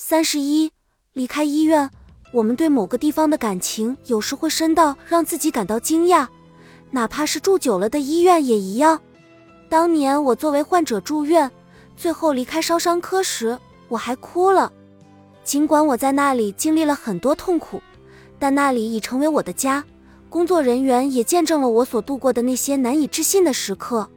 [0.00, 0.70] 三十一，
[1.12, 1.90] 离开医院，
[2.32, 6.24] 我们对某个地方的感情有时会深到让自己感到惊讶，
[6.92, 9.00] 哪怕是住久了的医院也一样。
[9.68, 11.50] 当年我作为患者住院，
[11.96, 13.58] 最后离开烧伤科时，
[13.88, 14.72] 我还哭了。
[15.42, 17.82] 尽管我在那里经历了很多痛苦，
[18.38, 19.84] 但那里已成为我的家。
[20.28, 24.08] 工作人员也见证了我所度过的那些难以置信的时刻。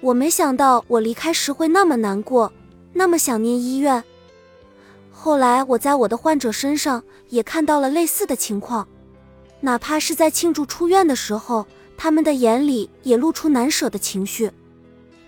[0.00, 2.52] 我没想到我离开时会那么难过，
[2.92, 4.02] 那么想念医院。
[5.16, 8.86] 后来，我在我的患者身上也看到了类似的情况，
[9.60, 11.64] 哪怕是在庆祝出院的时候，
[11.96, 14.50] 他们的眼里也露出难舍的情绪。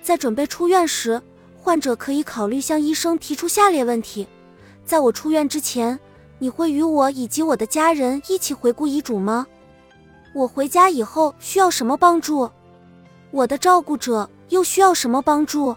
[0.03, 1.23] 在准备出院时，
[1.57, 4.27] 患者可以考虑向医生提出下列问题：
[4.85, 5.99] 在我出院之前，
[6.39, 9.47] 你会与我以及我的家人一起回顾遗嘱吗？
[10.35, 12.51] 我回家以后需要什么帮助？
[13.30, 15.75] 我的照顾者又需要什么帮助？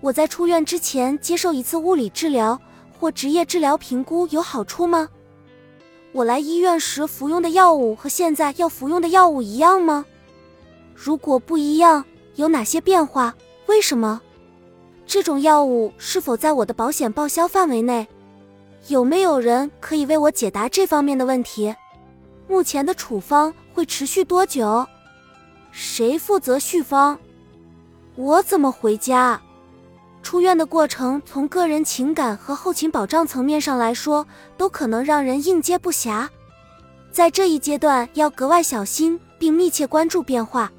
[0.00, 2.60] 我在出院之前接受一次物理治疗。
[3.02, 5.08] 或职业治疗评估有好处吗？
[6.12, 10.04] 我来医院时服用的药物和现在要服用的药物一样吗？
[10.94, 12.04] 如果不一样，
[12.36, 13.34] 有哪些变化？
[13.66, 14.20] 为什么？
[15.04, 18.06] 这种药物是否在我的保险报销范围内？
[18.86, 21.74] 有没有人可以为我解答这方面的问题？
[22.46, 24.86] 目前的处方会持续多久？
[25.72, 27.18] 谁负责续方？
[28.14, 29.42] 我怎么回家？
[30.22, 36.28] 出院的过程，从个人情感和后勤保障层面上来说，都可能让人应接不暇。
[37.10, 40.72] 在这一阶段，要格外小心并密切关注变化，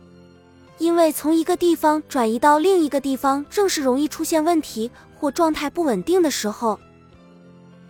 [0.80, 6.80] 因为从一个地方转移到另一个地方，正是容易出现问题或状态不稳定的时候。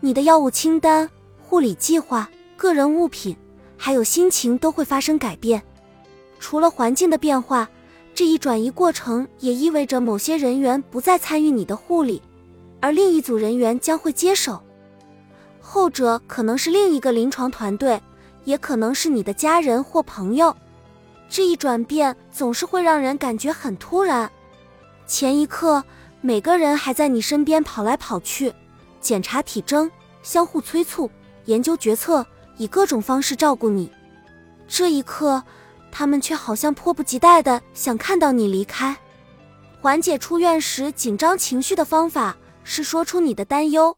[0.01, 1.09] 你的药物清单、
[1.41, 3.37] 护理计划、个人物品，
[3.77, 5.61] 还有心情都会发生改变。
[6.39, 7.69] 除了环境的变化。
[8.16, 12.22] 这一转移过程也意味着某些人员不再参与你的护理，
[12.80, 14.61] 而另一组人员将会接手。
[15.59, 18.00] 后者可能是另一个临床团队，
[18.44, 20.55] 也可能是你的家人或朋友。
[21.28, 24.30] 这一转变总是会让人感觉很突然。
[25.08, 25.83] 前一刻，
[26.21, 28.54] 每个人还在你身边跑来跑去，
[29.02, 29.89] 检查体征，
[30.21, 31.10] 相互催促，
[31.45, 32.23] 研究决策，
[32.58, 33.89] 以各种方式照顾你。
[34.67, 35.42] 这一刻。
[35.95, 38.98] 他们却好像迫不及待的想看到你离开。
[39.80, 43.95] 缓解出院时紧张情绪的方法是说出你的担忧。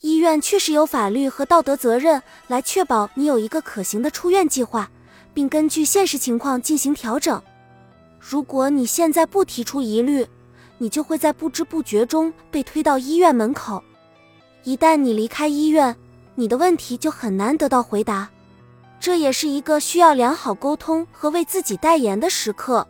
[0.00, 4.90] 医院确实有法律和道德责任来确保你有一个可行的出院计划，
[5.34, 7.40] 并根据现实情况进行调整。
[8.18, 10.26] 如果你现在不提出疑虑，
[10.78, 13.84] 你就会在不知不觉中被推到医院门口。
[14.64, 15.94] 一旦你离开医院，
[16.36, 18.30] 你的问题就很难得到回答。
[19.02, 22.86] 这也是一个需要良好沟通和为自己代言的时刻。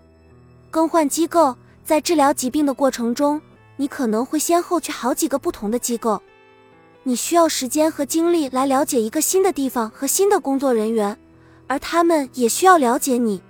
[0.70, 1.56] 更换机构，
[1.86, 3.40] 在治疗疾病的过程中，
[3.76, 6.20] 你可能会先后去好几个不同的机构。
[7.02, 11.18] 你需要时间和精力来了解一个新的地方和新的工作人员，
[11.66, 13.40] 而他们也需要了解你。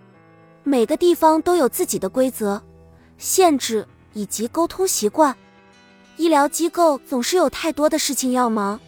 [0.62, 2.62] 每个地方都有自己的规则、
[3.18, 5.36] 限制以及沟通习惯。
[6.16, 8.78] 医疗机构总是有太多的事情要忙。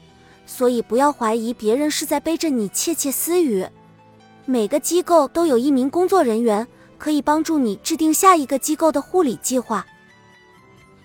[0.46, 3.66] 所以不要怀疑别人是在背着你窃窃私语。
[4.44, 6.66] 每个机构都有一名工作人员
[6.98, 9.86] 可以帮助你制定下一个机构的护理计划。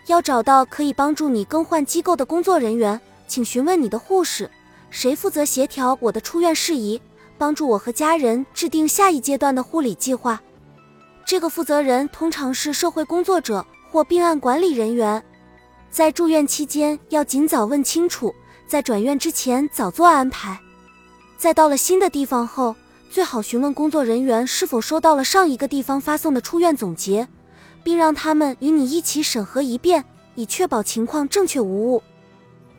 [0.07, 4.49] 要找到可以帮助你更换机构的工作人员，请询问你的护士，
[4.89, 6.99] 谁负责协调我的出院事宜，
[7.38, 10.41] 帮助我和家人制定下一阶段的护理计划。
[11.25, 15.23] 这个负责人通常是社会工作者或病案管理人员。
[15.91, 18.33] 在住院期间，要尽早问清楚。
[18.69, 20.59] 在转院之前早做安排，
[21.40, 22.75] 在到了新的地方后，
[23.09, 27.28] 最好询问工作人员是否收到了上一个地方发送的出院总结，
[27.84, 32.03] 并让他们与你一起审核一遍，以确保情况正确无误。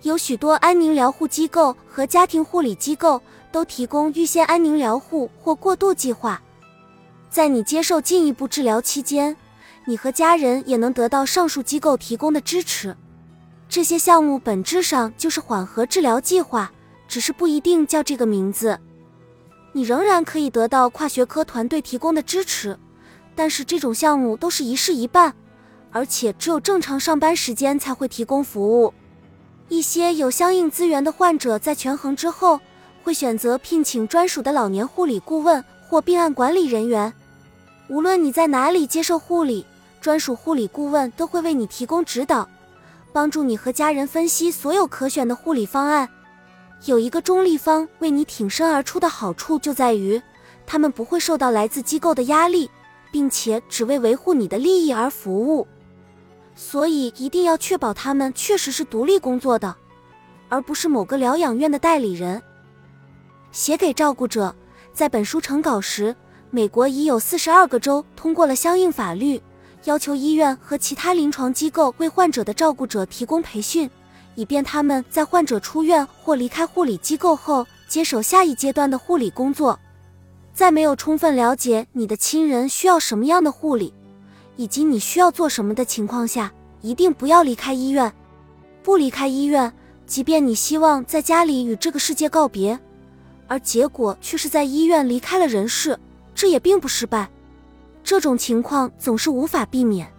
[0.03, 6.41] 有许多安宁疗护机构和家庭护理机构都提供预先安宁疗护或过渡计划，
[7.29, 9.37] 在你接受进一步治疗期间，
[9.87, 12.97] 你和家人也能得到上述机构提供的支持。
[13.71, 16.73] 这些项目本质上就是缓和治疗计划，
[17.07, 18.77] 只是不一定叫这个名字。
[19.71, 22.77] 你仍然可以得到跨学科团队提供的支持，
[23.37, 25.33] 但是这种项目都是一事一办，
[25.93, 28.93] 而且只有正常上班时间才会提供服务。
[29.69, 32.59] 一些有相应资源的患者在权衡之后，
[33.05, 37.13] 会选择聘请专属的老年护理顾问或病案管理人员。
[37.89, 39.65] 无论你在哪里接受护理，
[40.01, 42.50] 专属护理顾问都会为你提供指导。
[43.13, 46.09] 帮助你和家人分析所有可选的护理方案，
[46.87, 50.21] 有一个中立方为你挺身而出的好处就在于，
[50.67, 52.71] 他们不会受到来自机构的压力，
[53.11, 55.67] 并且只为维护你的利益而服务。
[56.55, 59.75] 所以一定要确保他们确实是独立工作的，
[60.49, 62.41] 而不是某个疗养院的代理人。
[63.51, 64.55] 写给照顾者，
[64.93, 66.15] 在本书成稿时，
[66.51, 69.41] 美国已有四十二个州通过了相应法律，
[69.85, 73.89] 要求医院和其他临床机构为患者的照顾者提供培训，
[74.35, 79.79] 以便他们在患者出院或离开护理机构后，接手下一阶段的护理工作。
[80.53, 83.95] 在没有充分了解你的亲人需要什么样的护理，
[84.57, 86.53] 以及你需要做什么的情况下，
[86.83, 88.13] 一定不要离开医院。
[88.83, 89.73] 不离开医院，
[90.07, 92.79] 即便你希望在家里与这个世界告别，
[93.47, 95.99] 而结果却是在医院离开了人世，
[96.35, 97.31] 这也并不失败。
[98.03, 100.13] 这种情况总是无法避免。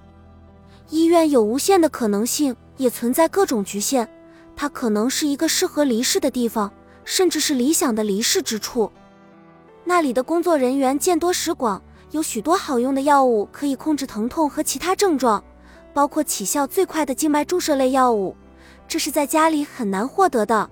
[0.89, 4.07] 医院有无限的可能性，也存在各种局限。
[4.55, 6.71] 它可能是一个适合离世的地方，
[7.05, 8.91] 甚至是理想的离世之处。
[9.85, 11.81] 那里的工作人员见多识广，
[12.11, 15.43] 有许多好用的药物可以控制疼痛和其他症状，
[15.93, 18.35] 包括起效最快的静脉注射类药物，
[18.87, 20.69] 这是在家里很难获得的，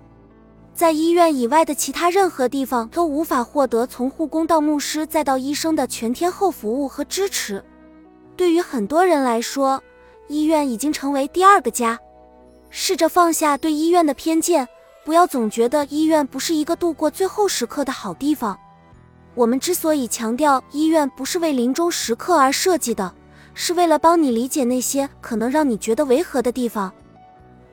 [0.80, 7.62] 在医院以外的其他任何地方都无法获得从护工到牧师再到医生的全天候服务和支持。
[8.38, 9.84] 对于很多人来说，
[10.30, 12.00] 医院已经成为第二个家。
[12.70, 14.66] 试着放下对医院的偏见，
[15.04, 18.58] 不要总觉得医院不是一个度过最后时刻的好地方。
[19.36, 23.14] 我们之所以强调医院不是为临终时刻而设计的，
[23.54, 26.90] 是为了帮你理解那些可能让你觉得违和的地方。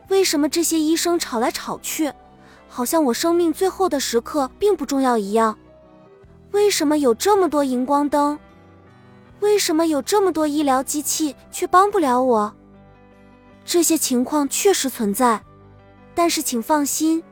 [0.08, 2.12] 为什么这些医生吵来吵去，
[2.76, 5.58] 好像我生命最后的时刻并不重要一样？
[6.50, 8.38] 为什么有这么多荧光灯？
[9.40, 12.54] 为什么有这么多医疗机器却帮不了我？
[13.64, 15.40] 这些情况确实存在，
[16.14, 17.22] 但是请放心，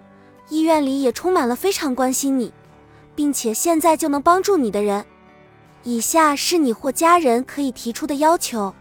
[0.49, 2.50] 医院里也充满了非常关心你。
[3.14, 5.05] 并且现在就能帮助你的人，
[5.82, 8.75] 以下是你或家人可以提出的要求：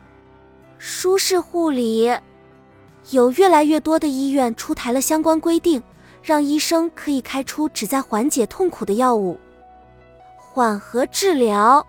[0.78, 2.10] 舒适护理。
[3.10, 5.84] 有越来越多的医院出台了相关规定，
[6.24, 9.38] 让医生可以开出旨在缓解痛苦的药物。
[10.38, 11.86] 缓和治疗，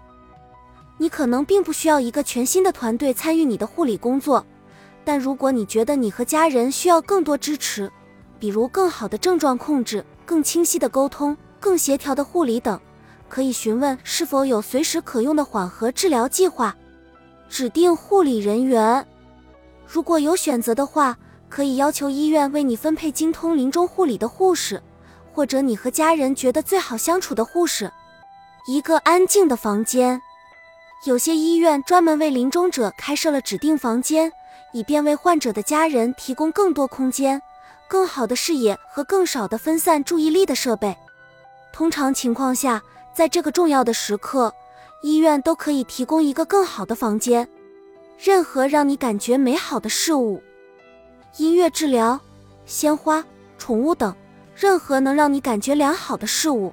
[0.98, 4.44] 你可能并不需要一个全新的团队参与你的护理工作，
[5.04, 7.90] 但如果你觉得你和家人需要更多支持，
[8.38, 11.36] 比如更好的症状控制、更清晰的沟通。
[11.60, 12.78] 更协调的护理等，
[13.26, 16.76] 可以询问是否有随时可用的缓和治疗计划。
[17.48, 19.06] 指定护理人员，
[19.86, 21.16] 如果有选择的话，
[21.48, 24.82] 可以要求医院为你分配精通临终护理的护士，
[25.32, 27.90] 或者你和家人觉得最好相处的护士。
[28.66, 30.20] 一个安静的房间，
[31.06, 34.32] 有些医院专门为临终者开设了指定房间，
[34.72, 37.40] 以便为患者的家人提供更多空间、
[37.86, 40.96] 更好的视野和更少的分散注意力的设备。
[41.72, 42.82] 通常情况下，
[43.12, 44.52] 在这个重要的时刻，
[45.02, 47.48] 医院都可以提供一个更好的房间。
[48.18, 50.42] 任何让你感觉美好的事物，
[51.36, 52.20] 音乐治疗、
[52.64, 53.24] 鲜花、
[53.58, 54.14] 宠物等，
[54.54, 56.72] 任何能让你感觉良好的事物。